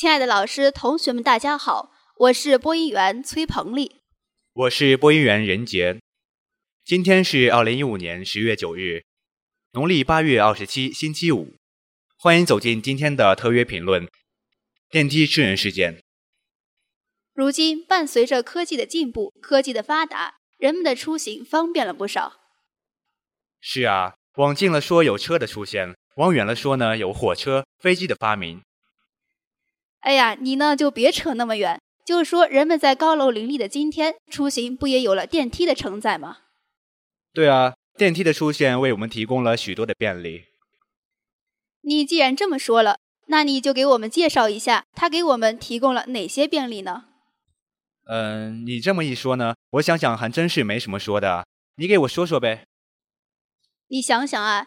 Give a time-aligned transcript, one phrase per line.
[0.00, 4.00] 亲爱的老师、同学们，大家好，我是播音员崔鹏丽，
[4.54, 6.00] 我是播音员任杰。
[6.86, 9.04] 今天是二零一五年十月九日，
[9.72, 11.54] 农历八月二十七，星期五。
[12.16, 14.08] 欢迎走进今天的特约评论：
[14.88, 16.02] 电梯吃人事件。
[17.34, 22.40] 如今，伴随着科技的进步、科技的发达，人们的出行方便了不少。
[23.60, 28.62] 是啊，往近了说有车的出现，往远了说呢有火车、飞机的发明。
[30.00, 36.38] 哎呀，你呢就别扯那么远，就是说人们在高楼林立的今天出行，不也有了电梯的承载吗？
[37.32, 40.46] 对啊，电梯的出现为我们提供了许多的便利。
[41.82, 47.04] 你既然这么说了，那你就给我们介绍一下，它给我们提供了哪些便利呢？
[48.06, 51.46] 嗯，你这么一说呢，我想想还真是没什么说的。
[51.76, 52.64] 你给我说说呗。
[53.88, 54.66] 你想想啊，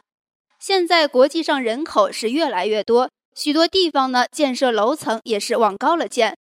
[0.59, 3.09] 现在国际上人口是越来越多。
[3.35, 6.37] 许多地方呢，建设楼层也是往高了建，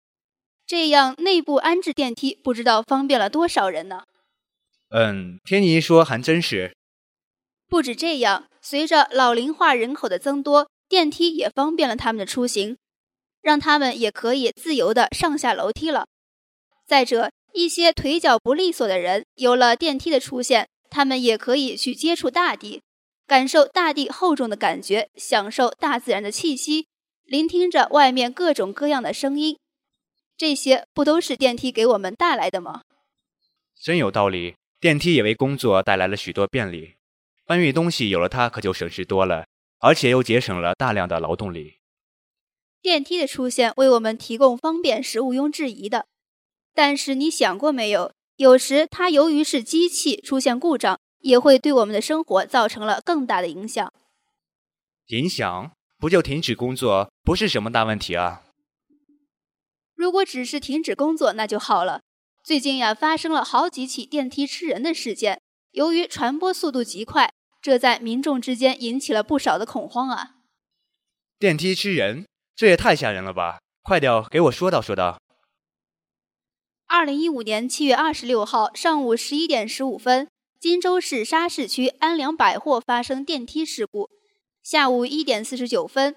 [0.67, 4.05] 这样内部安置电梯，不知道方便了多少人呢？
[4.91, 6.75] 嗯，听你一说还真是。
[7.69, 12.79] 不止这样，随着老龄化人口的增多，电梯也方便了他们的出行，
[13.43, 16.07] 让他们也可以自由的上下楼梯了。
[16.87, 22.81] 再者，一些腿脚不利索的人，有了电梯的出现，他们也可以去接触大地。
[23.29, 26.89] 感受大地厚重的感觉，享受大自然的气息，
[27.25, 29.59] 聆听着外面各种各样的声音，
[30.35, 32.85] 这些不都是电梯给我们带来的吗？
[33.79, 36.95] 真有道理，电梯也为工作带来了许多便利。
[37.45, 39.47] 搬运东西有了它，可就省事多了，
[39.79, 41.75] 而且又节省了大量的劳动力。
[42.81, 46.07] 电梯的出现为我们提供方便是毋庸置疑的，
[46.73, 48.11] 但是你想过没有？
[48.37, 50.99] 有时它由于是机器出现故障。
[51.21, 53.93] 也会对我们的生活造成了更大的影响。
[55.09, 58.43] 影响不就停止工作，不是什么大问题啊。
[59.95, 62.03] 如果只是停止工作，那就好了。
[62.45, 65.41] 最近呀，发生了好几起电梯吃人的事件，
[65.73, 70.37] 由于传播速度极快，这在民众之间引起了不少的恐慌啊。
[71.39, 73.59] 电梯吃人，这也太吓人了吧！
[73.83, 75.21] 快点给我说道说道。
[76.87, 80.29] 二零一五年七月二十六号上午十一点十五分。
[80.61, 84.11] 荆州市沙市区安良百货发生电梯事故。
[84.61, 86.17] 下午一点四十九分，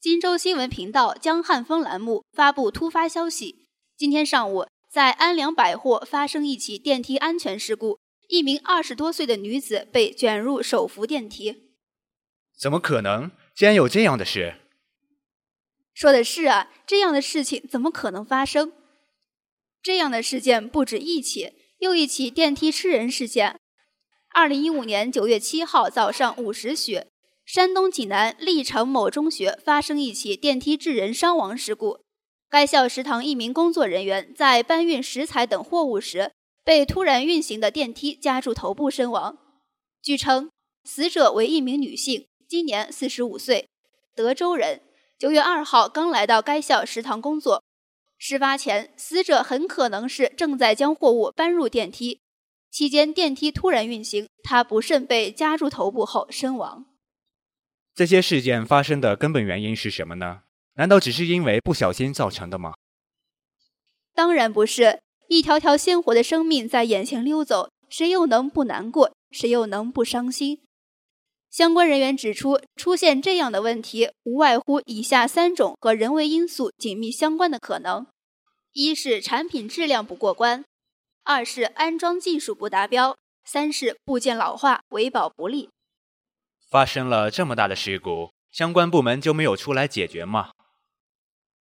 [0.00, 3.66] 荆州新闻频道江汉风栏目发布突发消息：
[3.96, 7.98] 今天上午，在安良百货发生一起电梯安全事故，
[8.28, 11.72] 一名二十多岁的女子被卷入手扶电梯。
[12.56, 13.32] 怎么可能？
[13.52, 14.58] 竟然有这样的事？
[15.92, 18.72] 说的是啊，这样的事情怎么可能发生？
[19.82, 23.58] 这样的事件不止一起，又一起电梯吃人事件。
[24.34, 27.04] 二零一五年九月七号早上五时许，
[27.44, 32.00] 山东济南历城某中学发生一起电梯致人伤亡事故。
[32.48, 36.32] 该校食堂一名工作人员在搬运食材等货物时，
[36.64, 39.36] 被突然运行的电梯夹住头部身亡。
[40.02, 40.50] 据称，
[40.84, 43.68] 死者为一名女性，今年四十五岁，
[44.16, 44.80] 德州人。
[45.18, 47.62] 九月二号刚来到该校食堂工作。
[48.16, 52.21] 事发前，死者很可能是正在将货物搬入电梯。
[52.72, 56.86] 期间电梯突然运行，他不慎被夹住头部后身亡。
[57.94, 60.44] 这些事件发生的根本原因是什么呢？
[60.76, 62.72] 难道只是因为不小心造成的吗？
[64.14, 69.14] 当然不是，一条条鲜活的生命在眼前溜走，谁又能不难过？
[69.30, 70.62] 谁又能不伤心？
[71.50, 78.06] 相关人员指出，出现这样的问题，无外乎以下三种和人为因素紧密相关的可能：
[78.72, 80.64] 一是产品质量不过关。
[81.24, 85.70] 二是安装技术不达标，三是部件老化、维保不力。
[86.68, 90.50] 发生了这么大的事故，相关部门就没有出来解决吗？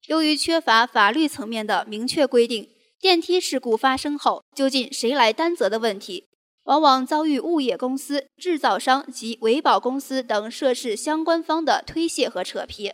[0.07, 2.69] 由于缺乏法律层面的明确规定，
[2.99, 6.27] 电梯事故发生后究竟谁来担责的问题，
[6.65, 12.91] 往往遭遇物业公司、制造商及维保公司等涉事相关方的推卸和扯皮。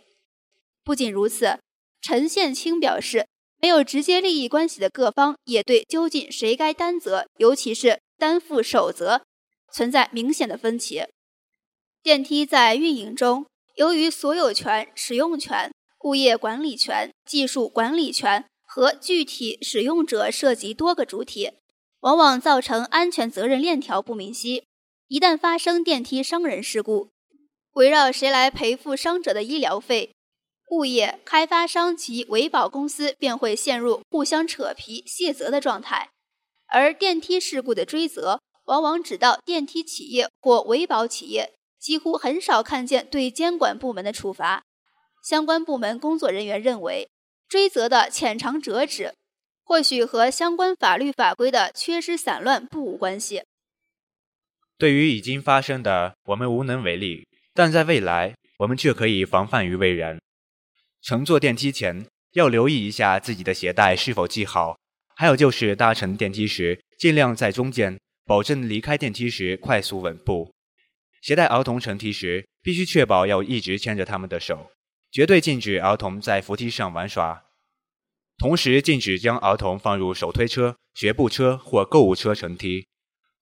[0.84, 1.58] 不仅如此，
[2.00, 3.26] 陈宪清表示。
[3.62, 9.22] 没有直接利益关系的各方也对究竟谁该担责，尤其是担负守责，
[9.72, 11.04] 存在明显的分歧。
[12.02, 15.72] 电梯在运营中，由于所有权、使用权、
[16.02, 21.52] 物业管理权、技术管理权和具体使用者涉及多个主体，
[22.00, 24.64] 往往造成安全责任链条不明晰。
[25.06, 27.10] 一旦发生电梯伤人事故，
[27.74, 30.10] 围绕谁来赔付伤者的医疗费？
[30.72, 36.08] 物业开发商及维保公司便会陷入互相扯皮、卸责的状态，
[36.66, 44.62] 而电梯事故的追责往往只到电梯企业或维保企业，几乎很少看见对监管部门的处罚。
[45.22, 47.06] 相关部门工作人员认为，
[47.46, 49.12] 追责的浅尝辄止，
[49.62, 53.42] 或许和相关法律法规的缺失散乱不无关系。
[54.78, 60.18] 对于已经发生的，我们无能为力，但在未来，我们却可以防范于未然。
[61.02, 64.78] 乘坐电梯前要留意一下自己的鞋带是否系好，
[65.16, 70.54] 还有就是搭乘电梯时尽量在中间，保证离开电梯时快速稳步。
[71.20, 74.70] 携带儿童乘梯时，必须确保要一直牵着他们的手，
[75.10, 77.46] 绝对禁止儿童在扶梯上玩耍。
[78.38, 82.86] 同时，禁止将儿童放入手推车、学步车或购物车乘梯。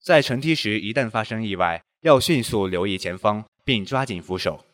[0.02, 4.64] 在乘梯时，一旦发生意外，要迅速留意前方，并抓紧扶手。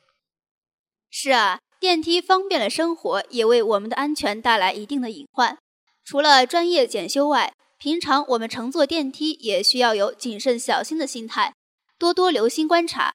[1.11, 1.59] 是啊。
[1.79, 5.57] 电梯方便了生活，也为我们的安全带来一定的隐患。
[6.05, 11.53] 除了专业检修外，平常我们乘坐电梯也需要有谨慎小心的心态，
[11.99, 13.13] 多多留心观察。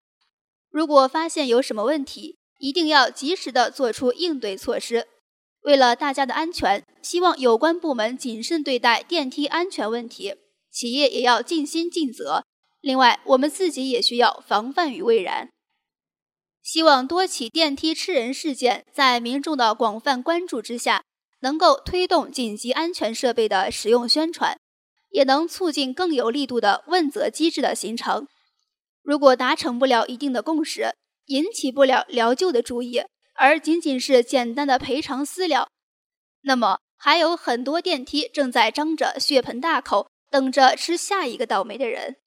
[0.69, 5.07] 如果发现有什么问题，一定要及时的做出应对措施。
[5.63, 10.35] 为了大家的安全，希望有关部门谨慎对待电梯安全问题，
[10.71, 12.43] 企业也要尽心尽责。
[12.81, 15.49] 另外，我们自己也需要防范于未然。
[16.63, 21.03] 希望多起电梯吃人事件在民众的广泛关注之下，
[21.41, 24.57] 能够推动紧急安全设备的使用宣传，
[25.09, 28.27] 也能促进更有力度的问责机制的形成。
[29.01, 30.93] 如果达成不了一定的共识，
[31.25, 33.01] 引起不了疗救的注意，
[33.33, 35.69] 而仅仅是简单的赔偿私了，
[36.41, 42.17] 那么还有很多电梯正在张着血盆大口，等着吃下一个倒霉的人。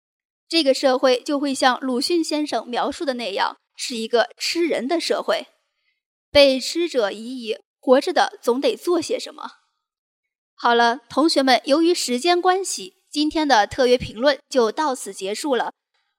[0.49, 3.57] 这个社会就会像鲁迅先生描述的那样。
[3.75, 5.49] 是一个吃人的社会，
[6.31, 9.51] 被吃者已矣，活着的总得做些什么。
[10.55, 15.73] 好了，同学们，由于时间关系，今天的特约评论就到此结束了。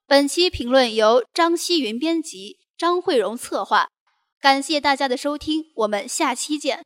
[0.05, 3.87] 本期评论由张希云编辑，张慧荣策划，
[4.39, 6.85] 感谢大家的收听，我们下期见。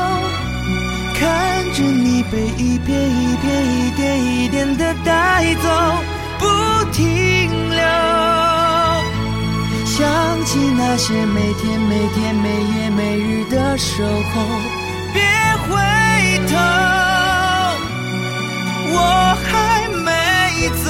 [1.21, 1.29] 看
[1.75, 5.69] 着你被一片一片、一点一点的带走，
[6.39, 6.45] 不
[6.91, 7.79] 停留。
[9.85, 14.41] 想起那些每天每天、每夜每日的守候，
[15.13, 15.21] 别
[15.67, 15.69] 回
[16.49, 16.57] 头，
[18.93, 18.97] 我
[19.45, 20.09] 还没
[20.83, 20.89] 走。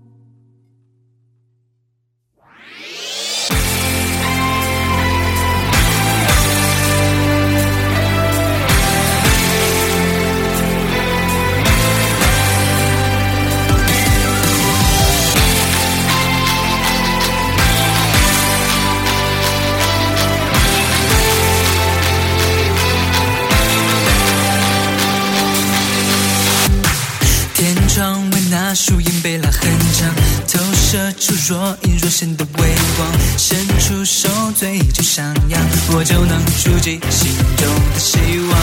[36.61, 38.59] 触及心中的希望。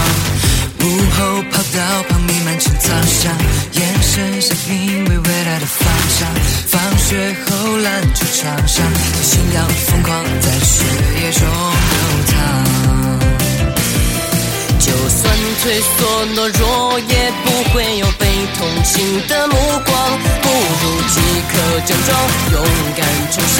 [0.78, 0.86] 午
[1.18, 3.36] 后跑道旁弥漫青草香，
[3.72, 6.28] 眼神像因为未来的方向。
[6.68, 8.86] 放学后篮球场上，
[9.20, 10.84] 心要疯狂在血
[11.20, 12.36] 液中流淌。
[14.78, 18.24] 就算退缩懦弱，也不会有被
[18.56, 20.20] 同情的目光。
[20.40, 21.18] 不如即
[21.50, 22.16] 刻整装，
[22.52, 22.64] 勇
[22.96, 23.02] 敢
[23.32, 23.58] 冲向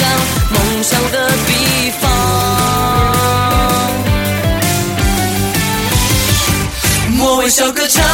[0.49, 3.18] 梦想的彼方。
[7.49, 8.05] 微笑歌唱，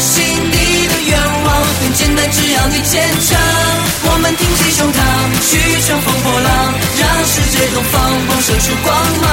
[0.00, 3.38] 心底的愿望很简单，只要你坚强。
[4.02, 4.98] 我们挺起胸膛，
[5.46, 8.90] 去乘风破浪，让世界东方迸射出光
[9.22, 9.30] 芒。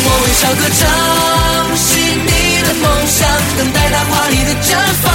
[0.00, 0.88] 我微笑歌唱，
[1.76, 1.92] 心
[2.24, 2.32] 底
[2.64, 3.28] 的梦想，
[3.58, 5.12] 等待它华丽的绽放。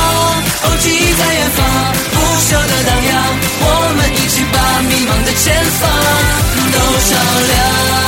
[0.69, 1.65] 哦，记忆在远方，
[2.13, 3.11] 不朽的荡漾。
[3.65, 5.89] 我们一起把迷茫的前方
[6.69, 6.77] 都
[7.09, 7.17] 照
[7.49, 8.02] 亮。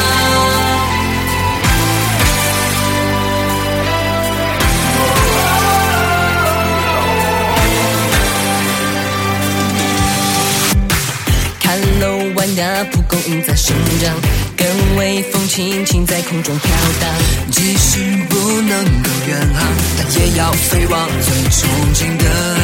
[13.15, 14.13] 呀，蒲公英在生长，
[14.57, 14.67] 跟
[14.97, 16.69] 微风轻轻在空中飘
[16.99, 17.09] 荡。
[17.51, 22.23] 即使不能够远航，但也要飞往最憧憬的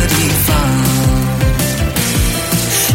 [0.09, 0.15] 地
[0.45, 0.49] 方。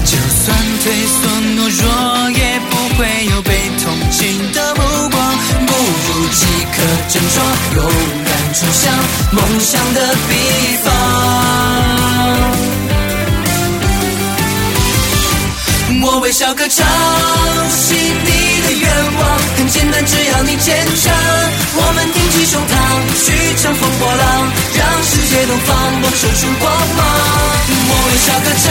[0.05, 3.51] 就算退缩懦弱，也不会有被
[3.83, 5.39] 同情的目光。
[5.67, 7.43] 不如即刻振作，
[7.77, 7.85] 勇
[8.25, 8.93] 敢冲向
[9.33, 11.36] 梦想的彼方。
[16.37, 16.87] 小歌唱，
[17.71, 21.11] 心底的愿望很简单，只要你坚强。
[21.79, 22.71] 我们挺起胸膛，
[23.25, 27.01] 去乘风破浪，让世界东方我射出光芒。
[27.89, 28.69] 我微笑歌唱，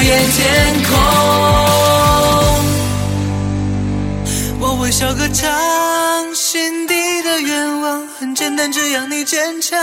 [0.00, 0.98] 最耀眼天空。
[4.58, 9.78] 我微笑歌唱，心底的愿望很简单，只要你坚强。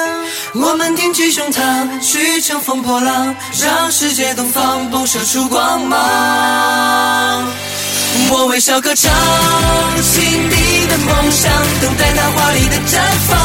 [0.55, 7.45] 我们挺起胸膛，去乘风破浪，让世界东方迸射出光芒。
[8.31, 9.13] 我微笑歌唱，
[10.01, 12.97] 心底的梦想，等待那华丽的绽
[13.29, 13.37] 放。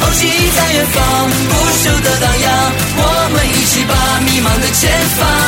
[0.00, 1.02] 哦，记忆在远方，
[1.48, 2.72] 不朽的荡漾。
[2.98, 3.02] 我
[3.34, 5.43] 们一起把迷茫的前方。